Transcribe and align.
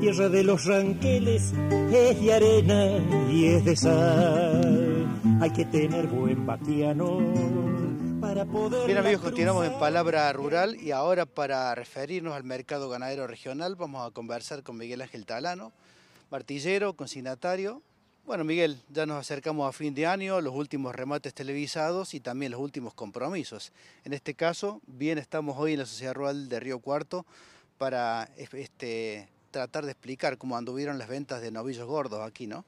tierra 0.00 0.28
de 0.28 0.44
los 0.44 0.64
ranqueles 0.66 1.52
es 1.92 2.20
de 2.20 2.34
arena 2.34 2.98
y 3.30 3.46
es 3.46 3.64
de 3.64 3.76
sal. 3.76 5.06
Hay 5.40 5.50
que 5.50 5.64
tener 5.64 6.06
buen 6.06 6.44
vaquiano 6.44 7.18
para 8.20 8.44
poder. 8.44 8.86
Bien 8.86 8.98
amigos, 8.98 9.22
continuamos 9.22 9.66
en 9.66 9.78
Palabra 9.78 10.30
Rural 10.32 10.76
y 10.80 10.90
ahora 10.90 11.24
para 11.24 11.74
referirnos 11.74 12.34
al 12.34 12.44
mercado 12.44 12.88
ganadero 12.88 13.26
regional 13.26 13.76
vamos 13.76 14.06
a 14.06 14.10
conversar 14.10 14.62
con 14.62 14.76
Miguel 14.76 15.02
Ángel 15.02 15.24
Talano, 15.24 15.72
martillero, 16.30 16.94
consignatario. 16.94 17.82
Bueno 18.26 18.44
Miguel, 18.44 18.82
ya 18.90 19.06
nos 19.06 19.18
acercamos 19.18 19.68
a 19.68 19.72
fin 19.72 19.94
de 19.94 20.06
año, 20.06 20.40
los 20.40 20.54
últimos 20.54 20.94
remates 20.94 21.32
televisados 21.32 22.12
y 22.12 22.20
también 22.20 22.52
los 22.52 22.60
últimos 22.60 22.92
compromisos. 22.92 23.72
En 24.04 24.12
este 24.12 24.34
caso, 24.34 24.80
bien 24.86 25.18
estamos 25.18 25.56
hoy 25.58 25.72
en 25.72 25.78
la 25.78 25.86
Sociedad 25.86 26.14
Rural 26.14 26.48
de 26.48 26.60
Río 26.60 26.80
Cuarto 26.80 27.24
para 27.78 28.28
este, 28.36 29.28
tratar 29.56 29.86
de 29.86 29.92
explicar 29.92 30.36
cómo 30.36 30.58
anduvieron 30.58 30.98
las 30.98 31.08
ventas 31.08 31.40
de 31.40 31.50
novillos 31.50 31.86
gordos 31.86 32.20
aquí, 32.20 32.46
¿no? 32.46 32.66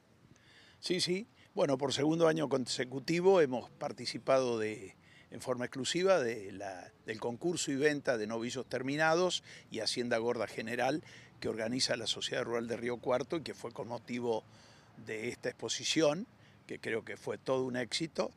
Sí, 0.80 1.02
sí. 1.02 1.26
Bueno, 1.54 1.76
por 1.76 1.92
segundo 1.92 2.28
año 2.28 2.48
consecutivo 2.48 3.42
hemos 3.42 3.68
participado 3.68 4.58
de, 4.58 4.96
en 5.30 5.42
forma 5.42 5.66
exclusiva 5.66 6.18
del 6.18 7.20
concurso 7.20 7.70
y 7.70 7.76
venta 7.76 8.16
de 8.16 8.26
novillos 8.26 8.64
terminados 8.64 9.44
y 9.70 9.80
Hacienda 9.80 10.16
Gorda 10.16 10.46
General 10.46 11.02
que 11.40 11.50
organiza 11.50 11.94
la 11.98 12.06
Sociedad 12.06 12.44
Rural 12.44 12.68
de 12.68 12.78
Río 12.78 12.96
Cuarto 12.96 13.36
y 13.36 13.42
que 13.42 13.52
fue 13.52 13.70
con 13.70 13.86
motivo 13.88 14.42
de 15.04 15.28
esta 15.28 15.50
exposición, 15.50 16.26
que 16.66 16.78
creo 16.78 17.04
que 17.04 17.18
fue 17.18 17.36
todo 17.36 17.64
un 17.64 17.76
éxito 17.76 18.30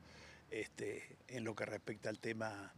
este, 0.49 1.15
en 1.29 1.45
lo 1.45 1.55
que 1.55 1.65
respecta 1.65 2.09
al 2.09 2.19
tema 2.19 2.73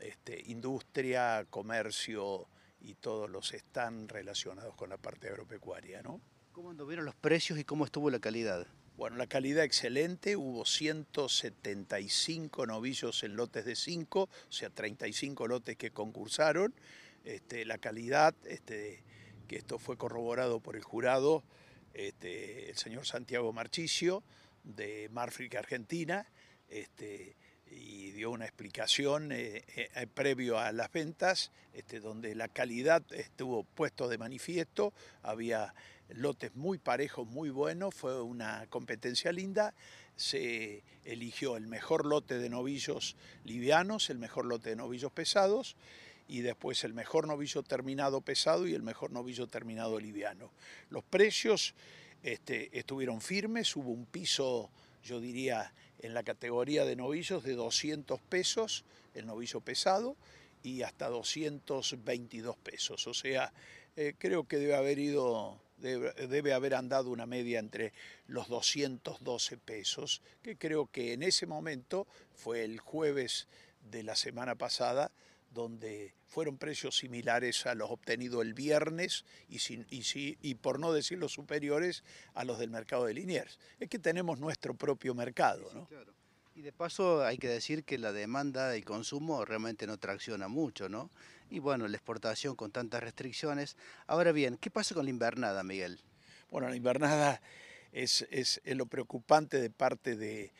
este, 0.00 0.42
industria, 0.46 1.44
comercio 1.50 2.46
y 2.80 2.94
todos 2.94 3.30
los 3.30 3.54
están 3.54 4.08
relacionados 4.08 4.74
con 4.74 4.90
la 4.90 4.96
parte 4.96 5.28
agropecuaria. 5.28 6.02
¿no? 6.02 6.20
¿Cómo 6.52 6.70
anduvieron 6.70 7.04
los 7.04 7.14
precios 7.14 7.58
y 7.58 7.64
cómo 7.64 7.84
estuvo 7.84 8.10
la 8.10 8.18
calidad? 8.18 8.66
Bueno, 8.96 9.16
la 9.16 9.28
calidad 9.28 9.62
excelente, 9.62 10.34
hubo 10.34 10.64
175 10.64 12.66
novillos 12.66 13.22
en 13.22 13.36
lotes 13.36 13.64
de 13.64 13.76
5, 13.76 14.22
o 14.22 14.28
sea, 14.48 14.70
35 14.70 15.46
lotes 15.46 15.76
que 15.76 15.92
concursaron. 15.92 16.74
Este, 17.24 17.64
la 17.64 17.78
calidad, 17.78 18.34
este, 18.44 19.04
que 19.46 19.54
esto 19.54 19.78
fue 19.78 19.96
corroborado 19.96 20.58
por 20.58 20.74
el 20.74 20.82
jurado, 20.82 21.44
este, 21.94 22.70
el 22.70 22.76
señor 22.76 23.06
Santiago 23.06 23.52
Marchicio, 23.52 24.24
de 24.64 25.08
Marfric, 25.12 25.54
Argentina, 25.54 26.26
este, 26.68 27.36
y 27.70 28.10
dio 28.12 28.30
una 28.30 28.44
explicación 28.44 29.32
eh, 29.32 29.64
eh, 29.76 30.06
previo 30.12 30.58
a 30.58 30.72
las 30.72 30.90
ventas, 30.92 31.50
este, 31.72 32.00
donde 32.00 32.34
la 32.34 32.48
calidad 32.48 33.02
estuvo 33.12 33.64
puesto 33.64 34.08
de 34.08 34.18
manifiesto, 34.18 34.92
había 35.22 35.74
lotes 36.10 36.54
muy 36.54 36.78
parejos, 36.78 37.26
muy 37.26 37.50
buenos, 37.50 37.94
fue 37.94 38.20
una 38.22 38.66
competencia 38.68 39.32
linda, 39.32 39.74
se 40.16 40.82
eligió 41.04 41.56
el 41.56 41.66
mejor 41.66 42.06
lote 42.06 42.38
de 42.38 42.48
novillos 42.48 43.16
livianos, 43.44 44.10
el 44.10 44.18
mejor 44.18 44.46
lote 44.46 44.70
de 44.70 44.76
novillos 44.76 45.12
pesados, 45.12 45.76
y 46.28 46.40
después 46.40 46.84
el 46.84 46.92
mejor 46.92 47.26
novillo 47.26 47.62
terminado 47.62 48.20
pesado 48.20 48.66
y 48.66 48.74
el 48.74 48.82
mejor 48.82 49.12
novillo 49.12 49.46
terminado 49.46 49.98
liviano. 49.98 50.50
Los 50.90 51.02
precios 51.04 51.74
este, 52.22 52.76
estuvieron 52.78 53.20
firmes, 53.20 53.74
hubo 53.76 53.90
un 53.90 54.04
piso, 54.04 54.70
yo 55.02 55.20
diría, 55.20 55.72
en 56.00 56.14
la 56.14 56.22
categoría 56.22 56.84
de 56.84 56.96
novillos 56.96 57.42
de 57.42 57.54
200 57.54 58.20
pesos, 58.20 58.84
el 59.14 59.26
novillo 59.26 59.60
pesado, 59.60 60.16
y 60.62 60.82
hasta 60.82 61.08
222 61.08 62.56
pesos. 62.56 63.06
O 63.06 63.14
sea, 63.14 63.52
eh, 63.96 64.14
creo 64.18 64.46
que 64.46 64.58
debe 64.58 64.74
haber 64.74 64.98
ido, 64.98 65.60
debe, 65.78 66.12
debe, 66.26 66.52
haber 66.52 66.74
andado 66.74 67.10
una 67.10 67.26
media 67.26 67.58
entre 67.58 67.92
los 68.26 68.48
212 68.48 69.56
pesos, 69.58 70.22
que 70.42 70.56
creo 70.56 70.90
que 70.90 71.12
en 71.12 71.22
ese 71.22 71.46
momento 71.46 72.06
fue 72.34 72.64
el 72.64 72.78
jueves 72.80 73.46
de 73.90 74.02
la 74.02 74.16
semana 74.16 74.54
pasada, 74.54 75.10
donde 75.50 76.14
fueron 76.26 76.58
precios 76.58 76.96
similares 76.98 77.66
a 77.66 77.74
los 77.74 77.90
obtenidos 77.90 78.42
el 78.42 78.54
viernes 78.54 79.24
y, 79.48 79.58
sin, 79.60 79.86
y, 79.90 80.02
y, 80.42 80.54
por 80.56 80.78
no 80.78 80.92
decir 80.92 81.18
los 81.18 81.32
superiores 81.32 82.04
a 82.34 82.44
los 82.44 82.58
del 82.58 82.70
mercado 82.70 83.06
de 83.06 83.14
Liniers. 83.14 83.58
Es 83.80 83.88
que 83.88 83.98
tenemos 83.98 84.38
nuestro 84.38 84.74
propio 84.74 85.14
mercado. 85.14 85.70
¿no? 85.72 85.80
Sí, 85.80 85.86
claro. 85.88 86.12
Y 86.58 86.62
de 86.62 86.72
paso 86.72 87.24
hay 87.24 87.38
que 87.38 87.46
decir 87.46 87.84
que 87.84 87.98
la 87.98 88.12
demanda 88.12 88.76
y 88.76 88.82
consumo 88.82 89.44
realmente 89.44 89.86
no 89.86 89.96
tracciona 89.96 90.48
mucho, 90.48 90.88
¿no? 90.88 91.08
Y 91.50 91.60
bueno, 91.60 91.86
la 91.86 91.96
exportación 91.96 92.56
con 92.56 92.72
tantas 92.72 93.00
restricciones. 93.00 93.76
Ahora 94.08 94.32
bien, 94.32 94.56
¿qué 94.56 94.68
pasa 94.68 94.92
con 94.92 95.04
la 95.04 95.10
invernada, 95.10 95.62
Miguel? 95.62 96.00
Bueno, 96.50 96.68
la 96.68 96.74
invernada 96.74 97.40
es, 97.92 98.26
es, 98.32 98.60
es 98.64 98.76
lo 98.76 98.86
preocupante 98.86 99.60
de 99.60 99.70
parte 99.70 100.16
de 100.16 100.52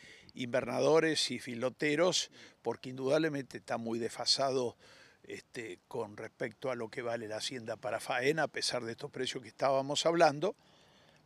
invernadores 0.42 1.30
y 1.30 1.38
filoteros, 1.38 2.30
porque 2.62 2.90
indudablemente 2.90 3.58
está 3.58 3.76
muy 3.76 3.98
desfasado 3.98 4.76
este, 5.24 5.80
con 5.88 6.16
respecto 6.16 6.70
a 6.70 6.74
lo 6.74 6.88
que 6.88 7.02
vale 7.02 7.28
la 7.28 7.36
hacienda 7.36 7.76
para 7.76 8.00
faena, 8.00 8.44
a 8.44 8.48
pesar 8.48 8.84
de 8.84 8.92
estos 8.92 9.10
precios 9.10 9.42
que 9.42 9.48
estábamos 9.48 10.06
hablando, 10.06 10.56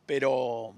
pero 0.06 0.74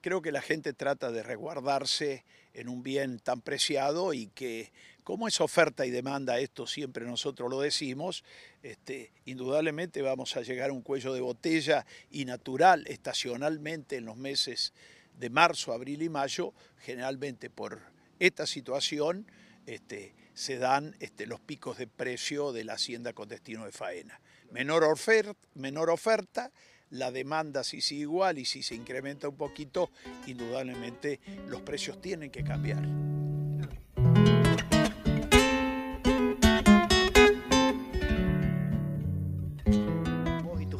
creo 0.00 0.22
que 0.22 0.32
la 0.32 0.42
gente 0.42 0.72
trata 0.72 1.12
de 1.12 1.22
resguardarse 1.22 2.24
en 2.54 2.68
un 2.68 2.82
bien 2.82 3.20
tan 3.20 3.40
preciado 3.40 4.12
y 4.12 4.28
que 4.28 4.72
como 5.04 5.26
es 5.26 5.40
oferta 5.40 5.86
y 5.86 5.90
demanda, 5.90 6.38
esto 6.38 6.66
siempre 6.66 7.06
nosotros 7.06 7.48
lo 7.48 7.60
decimos, 7.60 8.24
este, 8.62 9.10
indudablemente 9.24 10.02
vamos 10.02 10.36
a 10.36 10.42
llegar 10.42 10.68
a 10.68 10.74
un 10.74 10.82
cuello 10.82 11.14
de 11.14 11.22
botella 11.22 11.86
y 12.10 12.26
natural, 12.26 12.84
estacionalmente 12.88 13.96
en 13.96 14.04
los 14.04 14.16
meses 14.16 14.74
de 15.18 15.30
marzo, 15.30 15.72
abril 15.72 16.02
y 16.02 16.08
mayo, 16.08 16.54
generalmente 16.78 17.50
por 17.50 17.80
esta 18.18 18.46
situación 18.46 19.26
este, 19.66 20.14
se 20.34 20.58
dan 20.58 20.96
este, 21.00 21.26
los 21.26 21.40
picos 21.40 21.78
de 21.78 21.86
precio 21.86 22.52
de 22.52 22.64
la 22.64 22.74
hacienda 22.74 23.12
con 23.12 23.28
destino 23.28 23.64
de 23.64 23.72
faena. 23.72 24.20
Menor 24.50 24.84
oferta, 24.84 25.34
menor 25.54 25.90
oferta 25.90 26.50
la 26.90 27.10
demanda 27.10 27.64
si 27.64 27.80
sigue 27.80 28.02
igual 28.02 28.38
y 28.38 28.44
si 28.44 28.62
se 28.62 28.74
incrementa 28.74 29.28
un 29.28 29.36
poquito, 29.36 29.90
indudablemente 30.26 31.20
los 31.46 31.60
precios 31.62 32.00
tienen 32.00 32.30
que 32.30 32.44
cambiar. 32.44 33.27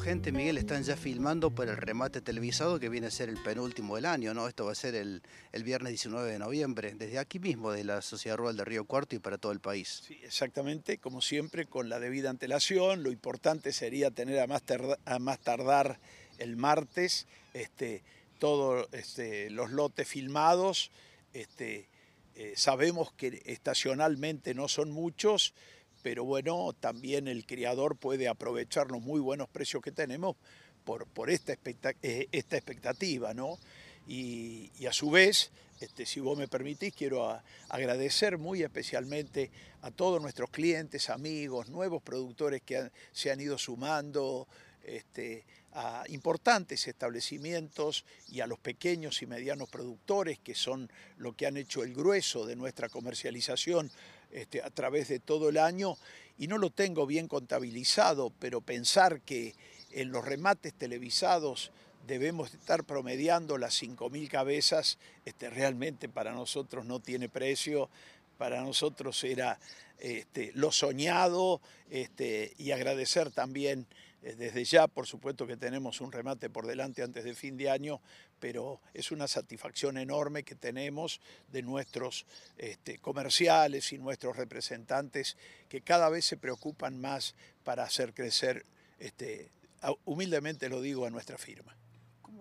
Gente, 0.09 0.33
Miguel, 0.33 0.57
están 0.57 0.85
ya 0.85 0.97
filmando 0.97 1.51
para 1.51 1.73
el 1.73 1.77
remate 1.77 2.23
televisado 2.23 2.81
que 2.81 2.89
viene 2.89 3.09
a 3.09 3.11
ser 3.11 3.29
el 3.29 3.37
penúltimo 3.37 3.97
del 3.97 4.07
año, 4.07 4.33
¿no? 4.33 4.49
Esto 4.49 4.65
va 4.65 4.73
a 4.73 4.75
ser 4.75 4.95
el, 4.95 5.21
el 5.53 5.65
viernes 5.65 5.91
19 5.91 6.33
de 6.33 6.39
noviembre, 6.39 6.95
desde 6.95 7.19
aquí 7.19 7.39
mismo, 7.39 7.73
de 7.73 7.85
la 7.85 8.01
Sociedad 8.01 8.39
Rural 8.39 8.57
de 8.57 8.65
Río 8.65 8.87
Cuarto 8.87 9.17
y 9.17 9.19
para 9.19 9.37
todo 9.37 9.53
el 9.53 9.61
país. 9.61 10.05
Sí, 10.07 10.19
exactamente, 10.23 10.97
como 10.97 11.21
siempre, 11.21 11.67
con 11.67 11.91
la 11.91 12.01
debida 12.01 12.31
antelación. 12.31 13.03
Lo 13.03 13.13
importante 13.13 13.71
sería 13.71 14.11
tener 14.11 14.41
a 14.41 14.47
más, 14.47 14.63
tardar, 14.63 16.01
el 16.39 16.57
martes 16.57 17.27
este, 17.53 18.03
todos 18.39 18.89
este, 18.93 19.51
los 19.51 19.73
lotes 19.73 20.09
filmados. 20.09 20.91
Este, 21.35 21.87
eh, 22.35 22.55
sabemos 22.57 23.13
que 23.13 23.43
estacionalmente 23.45 24.55
no 24.55 24.69
son 24.69 24.91
muchos, 24.91 25.53
pero 26.03 26.25
bueno, 26.25 26.75
también 26.79 27.29
el 27.29 27.47
criador 27.47 27.97
puede 27.97 28.29
aprovechar 28.29 28.91
los 28.91 29.01
muy 29.01 29.21
buenos 29.21 29.49
precios 29.49 29.83
que 29.83 29.93
tenemos 29.93 30.37
por, 30.85 31.07
por 31.07 31.31
esta, 31.31 31.53
expecta 31.53 31.93
eh, 32.03 32.29
esta 32.33 32.57
expectativa, 32.57 33.35
¿no? 33.35 33.59
Y, 34.07 34.71
a 34.87 34.93
su 34.93 35.11
vez, 35.11 35.51
este, 35.81 36.07
si 36.07 36.19
vos 36.21 36.39
me 36.39 36.49
permitís, 36.49 36.95
quiero 36.95 37.39
agradecer 37.69 38.39
muy 38.39 38.63
especialmente 38.63 39.51
a 39.83 39.91
todos 39.91 40.23
nuestros 40.23 40.49
clientes, 40.49 41.11
amigos, 41.11 41.69
nuevos 41.69 42.03
productores 42.03 42.63
que 42.63 42.91
se 43.13 43.31
han 43.31 43.41
ido 43.41 43.59
sumando, 43.59 44.49
este, 44.83 45.45
a 45.73 46.05
importantes 46.09 46.89
establecimientos 46.89 48.07
y 48.33 48.41
a 48.41 48.47
los 48.47 48.59
pequeños 48.59 49.21
y 49.21 49.27
medianos 49.27 49.69
productores 49.69 50.39
que 50.39 50.55
son 50.55 50.91
lo 51.19 51.35
que 51.37 51.47
han 51.47 51.59
hecho 51.59 51.85
el 51.85 51.93
grueso 51.93 52.47
de 52.47 52.57
nuestra 52.57 52.89
comercialización 52.89 53.91
este, 54.31 54.63
a 54.63 54.71
través 54.71 55.09
de 55.09 55.19
todo 55.21 55.49
el 55.49 55.59
año 55.59 55.97
y 56.39 56.47
no 56.47 56.59
lo 56.59 56.71
tengo 56.71 57.07
bien 57.07 57.29
contabilizado, 57.29 58.33
pero 58.39 58.61
pensar 58.61 59.21
que 59.21 59.55
en 59.91 60.11
los 60.11 60.25
remates 60.25 60.75
televisados 60.75 61.73
debemos 62.07 62.55
estar 62.55 62.85
promediando 62.85 63.59
las 63.59 63.83
5.000 63.83 64.29
cabezas, 64.29 64.99
este, 65.25 65.51
realmente 65.51 66.09
para 66.09 66.33
nosotros 66.33 66.87
no 66.87 67.01
tiene 67.01 67.29
precio, 67.29 67.91
para 68.39 68.63
nosotros 68.63 69.23
era 69.25 69.59
este, 69.99 70.53
lo 70.55 70.73
soñado 70.73 71.61
este, 71.91 72.55
y 72.57 72.71
agradecer 72.71 73.31
también 73.31 73.87
desde 74.23 74.65
ya, 74.65 74.89
por 74.89 75.07
supuesto 75.07 75.47
que 75.47 75.57
tenemos 75.57 76.01
un 76.01 76.13
remate 76.13 76.51
por 76.51 76.67
delante 76.67 77.03
antes 77.03 77.25
de 77.25 77.35
fin 77.35 77.57
de 77.57 77.71
año, 77.71 78.01
pero 78.41 78.81
es 78.95 79.11
una 79.13 79.29
satisfacción 79.29 79.97
enorme 79.97 80.43
que 80.43 80.55
tenemos 80.55 81.21
de 81.53 81.63
nuestros 81.63 82.27
este, 82.57 82.99
comerciales 82.99 83.93
y 83.93 83.99
nuestros 83.99 84.37
representantes 84.37 85.37
que 85.69 85.83
cada 85.83 86.09
vez 86.09 86.25
se 86.25 86.37
preocupan 86.37 87.01
más 87.01 87.35
para 87.65 87.85
hacer 87.85 88.13
crecer 88.13 88.67
este, 88.99 89.51
humildemente 90.05 90.69
lo 90.69 90.81
digo 90.81 91.07
a 91.07 91.11
nuestra 91.11 91.39
firma. 91.39 91.77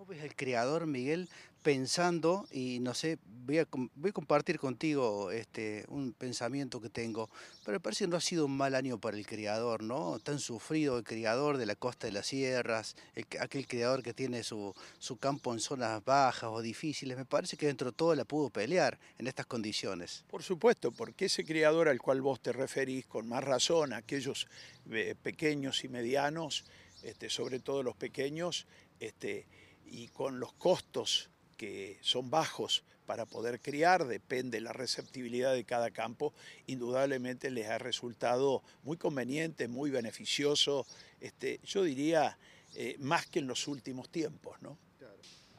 ¿Cómo 0.08 0.16
ves 0.16 0.24
el 0.30 0.36
creador, 0.36 0.86
Miguel, 0.86 1.28
pensando, 1.62 2.46
y 2.50 2.78
no 2.80 2.94
sé, 2.94 3.18
voy 3.44 3.58
a, 3.58 3.68
voy 3.94 4.10
compartir 4.10 4.58
contigo 4.58 5.30
este, 5.30 5.84
un 5.88 6.14
pensamiento 6.14 6.80
que 6.80 6.88
tengo, 6.88 7.28
pero 7.62 7.76
me 7.76 7.80
parece 7.80 8.04
que 8.04 8.08
no 8.08 8.16
ha 8.16 8.22
sido 8.22 8.46
un 8.46 8.56
mal 8.56 8.74
año 8.74 8.98
para 8.98 9.18
el 9.18 9.26
criador, 9.26 9.82
¿no? 9.82 10.18
Tan 10.20 10.38
sufrido 10.38 10.96
el 10.96 11.04
criador 11.04 11.58
de 11.58 11.66
la 11.66 11.74
costa 11.74 12.06
de 12.06 12.14
las 12.14 12.28
sierras, 12.28 12.96
aquel 13.38 13.66
criador 13.66 14.02
que 14.02 14.14
tiene 14.14 14.44
su, 14.44 14.74
su 14.98 15.18
campo 15.18 15.52
en 15.52 15.60
zonas 15.60 16.02
bajas 16.02 16.48
o 16.50 16.62
difíciles, 16.62 17.18
me 17.18 17.26
parece 17.26 17.58
que 17.58 17.66
dentro 17.66 17.90
de 17.90 17.96
todo 17.98 18.14
la 18.14 18.24
pudo 18.24 18.48
pelear 18.48 18.98
en 19.18 19.26
estas 19.26 19.44
condiciones. 19.44 20.24
Por 20.30 20.42
supuesto, 20.42 20.90
porque 20.90 21.26
ese 21.26 21.44
criador 21.44 21.86
al 21.86 22.00
cual 22.00 22.22
vos 22.22 22.40
te 22.40 22.54
referís, 22.54 23.04
con 23.04 23.28
más 23.28 23.44
razón, 23.44 23.92
aquellos 23.92 24.46
eh, 24.90 25.14
pequeños 25.22 25.84
y 25.84 25.88
medianos, 25.88 26.64
este, 27.02 27.28
sobre 27.28 27.60
todo 27.60 27.82
los 27.82 27.94
pequeños, 27.94 28.66
este, 29.00 29.46
y 29.90 30.08
con 30.08 30.40
los 30.40 30.52
costos 30.52 31.30
que 31.56 31.98
son 32.02 32.30
bajos 32.30 32.84
para 33.06 33.26
poder 33.26 33.60
criar, 33.60 34.06
depende 34.06 34.60
la 34.60 34.72
receptibilidad 34.72 35.54
de 35.54 35.64
cada 35.64 35.90
campo, 35.90 36.34
indudablemente 36.66 37.50
les 37.50 37.68
ha 37.68 37.78
resultado 37.78 38.62
muy 38.82 38.96
conveniente, 38.96 39.66
muy 39.66 39.90
beneficioso, 39.90 40.86
este, 41.20 41.58
yo 41.64 41.82
diría 41.82 42.38
eh, 42.74 42.96
más 42.98 43.26
que 43.26 43.38
en 43.38 43.46
los 43.46 43.66
últimos 43.66 44.10
tiempos. 44.10 44.60
¿no? 44.60 44.78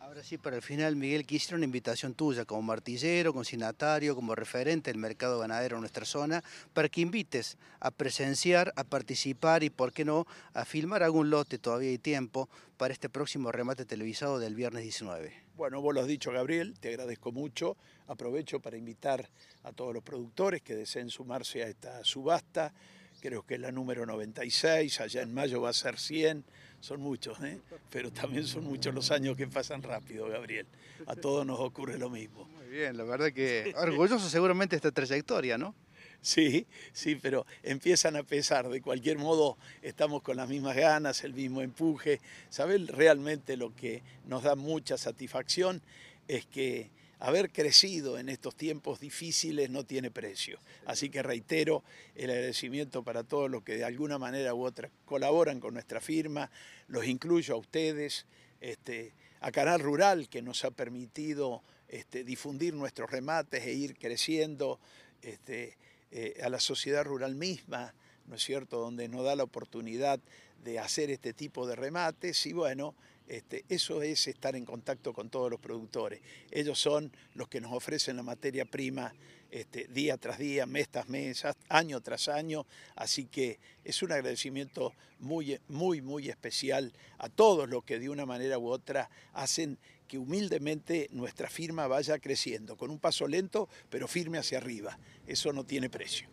Ahora 0.09 0.23
sí, 0.23 0.39
para 0.39 0.55
el 0.55 0.63
final, 0.63 0.95
Miguel, 0.95 1.23
quisiera 1.23 1.57
una 1.57 1.65
invitación 1.65 2.15
tuya 2.15 2.43
como 2.43 2.63
martillero, 2.63 3.31
consignatario, 3.31 4.15
como 4.15 4.33
referente 4.33 4.89
del 4.89 4.99
mercado 4.99 5.37
ganadero 5.37 5.75
en 5.77 5.81
nuestra 5.81 6.03
zona, 6.03 6.43
para 6.73 6.89
que 6.89 7.01
invites 7.01 7.59
a 7.79 7.91
presenciar, 7.91 8.73
a 8.75 8.83
participar 8.83 9.61
y, 9.61 9.69
por 9.69 9.93
qué 9.93 10.05
no, 10.05 10.25
a 10.55 10.65
filmar 10.65 11.03
algún 11.03 11.29
lote, 11.29 11.59
todavía 11.59 11.91
hay 11.91 11.99
tiempo, 11.99 12.49
para 12.77 12.91
este 12.91 13.07
próximo 13.07 13.51
remate 13.51 13.85
televisado 13.85 14.39
del 14.39 14.55
viernes 14.55 14.81
19. 14.81 15.31
Bueno, 15.55 15.79
vos 15.79 15.93
lo 15.93 16.01
has 16.01 16.07
dicho, 16.07 16.31
Gabriel, 16.31 16.79
te 16.79 16.89
agradezco 16.89 17.31
mucho. 17.31 17.77
Aprovecho 18.07 18.59
para 18.59 18.77
invitar 18.77 19.29
a 19.61 19.73
todos 19.73 19.93
los 19.93 20.01
productores 20.01 20.63
que 20.63 20.73
deseen 20.73 21.11
sumarse 21.11 21.61
a 21.61 21.67
esta 21.67 22.03
subasta 22.03 22.73
creo 23.19 23.45
que 23.45 23.55
es 23.55 23.59
la 23.59 23.71
número 23.71 24.05
96, 24.05 25.01
allá 25.01 25.21
en 25.21 25.33
mayo 25.33 25.61
va 25.61 25.69
a 25.69 25.73
ser 25.73 25.99
100, 25.99 26.45
son 26.79 27.01
muchos, 27.01 27.41
¿eh? 27.41 27.59
pero 27.89 28.11
también 28.11 28.45
son 28.45 28.63
muchos 28.63 28.93
los 28.93 29.11
años 29.11 29.35
que 29.35 29.47
pasan 29.47 29.83
rápido, 29.83 30.27
Gabriel. 30.27 30.65
A 31.07 31.15
todos 31.15 31.45
nos 31.45 31.59
ocurre 31.59 31.97
lo 31.97 32.09
mismo. 32.09 32.45
Muy 32.45 32.67
bien, 32.67 32.97
la 32.97 33.03
verdad 33.03 33.31
que 33.31 33.73
orgulloso 33.77 34.29
seguramente 34.29 34.75
esta 34.75 34.91
trayectoria, 34.91 35.57
¿no? 35.57 35.75
Sí, 36.21 36.67
sí, 36.91 37.15
pero 37.15 37.45
empiezan 37.63 38.15
a 38.17 38.23
pesar. 38.23 38.67
De 38.69 38.81
cualquier 38.81 39.17
modo, 39.17 39.57
estamos 39.81 40.21
con 40.21 40.35
las 40.35 40.49
mismas 40.49 40.75
ganas, 40.75 41.23
el 41.23 41.33
mismo 41.33 41.61
empuje. 41.61 42.19
¿Sabes? 42.49 42.87
Realmente 42.87 43.55
lo 43.55 43.73
que 43.73 44.03
nos 44.25 44.43
da 44.43 44.55
mucha 44.55 44.97
satisfacción 44.97 45.81
es 46.27 46.45
que 46.45 46.91
haber 47.19 47.51
crecido 47.51 48.17
en 48.17 48.29
estos 48.29 48.55
tiempos 48.55 48.99
difíciles 48.99 49.69
no 49.69 49.85
tiene 49.85 50.09
precio. 50.09 50.59
Así 50.85 51.09
que 51.09 51.21
reitero 51.21 51.83
el 52.15 52.29
agradecimiento 52.29 53.03
para 53.03 53.23
todos 53.23 53.51
los 53.51 53.63
que 53.63 53.75
de 53.75 53.83
alguna 53.83 54.17
manera 54.17 54.53
u 54.53 54.63
otra 54.63 54.89
colaboran 55.05 55.59
con 55.59 55.73
nuestra 55.73 55.99
firma, 55.99 56.49
los 56.87 57.05
incluyo 57.05 57.55
a 57.55 57.57
ustedes, 57.57 58.25
este, 58.61 59.13
a 59.41 59.51
Canal 59.51 59.81
Rural 59.81 60.29
que 60.29 60.41
nos 60.41 60.63
ha 60.63 60.71
permitido 60.71 61.61
este, 61.89 62.23
difundir 62.23 62.73
nuestros 62.73 63.09
remates 63.09 63.65
e 63.65 63.73
ir 63.73 63.97
creciendo, 63.97 64.79
este, 65.21 65.77
eh, 66.11 66.39
a 66.41 66.49
la 66.49 66.59
sociedad 66.59 67.03
rural 67.03 67.35
misma, 67.35 67.93
¿no 68.27 68.35
es 68.35 68.43
cierto?, 68.43 68.79
donde 68.79 69.07
nos 69.09 69.25
da 69.25 69.35
la 69.35 69.43
oportunidad 69.43 70.19
de 70.63 70.79
hacer 70.79 71.11
este 71.11 71.33
tipo 71.33 71.67
de 71.67 71.75
remates 71.75 72.45
y 72.45 72.53
bueno, 72.53 72.95
este, 73.29 73.63
eso 73.69 74.01
es 74.01 74.27
estar 74.27 74.55
en 74.55 74.65
contacto 74.65 75.13
con 75.13 75.29
todos 75.29 75.51
los 75.51 75.59
productores. 75.59 76.19
Ellos 76.49 76.79
son 76.79 77.11
los 77.35 77.47
que 77.47 77.61
nos 77.61 77.71
ofrecen 77.71 78.17
la 78.17 78.23
materia 78.23 78.65
prima 78.65 79.13
este, 79.51 79.87
día 79.87 80.17
tras 80.17 80.39
día, 80.39 80.65
mes 80.65 80.89
tras 80.89 81.07
mes, 81.09 81.43
año 81.69 82.01
tras 82.01 82.27
año. 82.27 82.65
Así 82.95 83.25
que 83.25 83.59
es 83.83 84.01
un 84.01 84.11
agradecimiento 84.11 84.93
muy, 85.19 85.59
muy, 85.67 86.01
muy 86.01 86.27
especial 86.27 86.91
a 87.19 87.29
todos 87.29 87.69
los 87.69 87.83
que 87.83 87.99
de 87.99 88.09
una 88.09 88.25
manera 88.25 88.57
u 88.57 88.67
otra 88.67 89.11
hacen 89.33 89.77
que 90.07 90.17
humildemente 90.17 91.07
nuestra 91.11 91.51
firma 91.51 91.85
vaya 91.85 92.17
creciendo, 92.17 92.77
con 92.77 92.89
un 92.89 92.97
paso 92.97 93.27
lento, 93.27 93.69
pero 93.91 94.07
firme 94.07 94.39
hacia 94.39 94.57
arriba. 94.57 94.97
Eso 95.27 95.53
no 95.53 95.63
tiene 95.63 95.87
precio. 95.87 96.27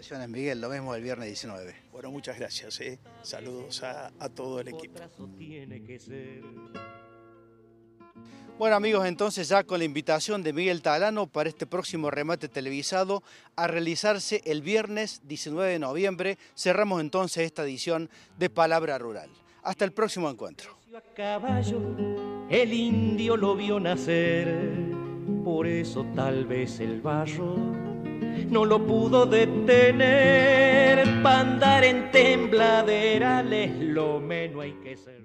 Gracias, 0.00 0.28
Miguel, 0.30 0.62
lo 0.62 0.70
vemos 0.70 0.96
el 0.96 1.02
viernes 1.02 1.26
19. 1.26 1.74
Bueno, 1.92 2.10
muchas 2.10 2.38
gracias. 2.38 2.80
¿eh? 2.80 2.98
Saludos 3.20 3.82
a, 3.82 4.10
todo 4.34 4.58
el 4.58 4.68
equipo. 4.68 4.98
Bueno 8.56 8.76
amigos, 8.76 9.04
entonces 9.06 9.50
ya 9.50 9.62
con 9.62 9.78
la 9.78 9.84
invitación 9.84 10.42
de 10.42 10.54
Miguel 10.54 10.80
Talano 10.80 11.26
para 11.26 11.50
este 11.50 11.66
próximo 11.66 12.10
remate 12.10 12.48
televisado 12.48 13.22
a 13.56 13.66
realizarse 13.66 14.40
el 14.46 14.62
viernes 14.62 15.20
19 15.24 15.70
de 15.70 15.78
noviembre, 15.78 16.38
cerramos 16.56 17.02
entonces 17.02 17.44
esta 17.44 17.64
edición 17.64 18.08
de 18.38 18.48
Palabra 18.48 18.96
Rural. 18.96 19.28
Hasta 19.62 19.84
el 19.84 19.92
próximo 19.92 20.30
encuentro. 20.30 20.78
el 22.48 22.72
indio 22.72 23.36
lo 23.36 23.54
vio 23.54 23.78
nacer, 23.78 24.48
por 25.44 25.66
eso 25.66 26.06
tal 26.14 26.46
vez 26.46 26.80
el 26.80 27.02
barro 27.02 27.89
no 28.48 28.64
lo 28.64 28.84
pudo 28.86 29.26
detener. 29.26 31.04
Para 31.22 31.40
andar 31.40 31.84
en 31.84 32.10
tembladerales 32.10 33.70
lo 33.80 34.20
menos 34.20 34.62
hay 34.62 34.72
que 34.82 34.96
ser. 34.96 35.20